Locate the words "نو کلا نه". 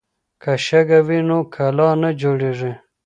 1.29-2.09